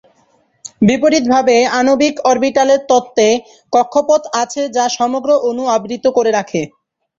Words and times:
বিপরীতভাবে, 0.81 1.55
আণবিক 1.79 2.15
অরবিটাল 2.29 2.69
তত্ত্বে, 2.89 3.27
কক্ষপথ 3.73 4.21
আছে 4.41 4.61
যা 4.75 4.85
সমগ্র 4.97 5.29
অণু 5.47 5.63
আবৃত 5.75 6.05
করে 6.17 6.31
রাখে। 6.37 6.61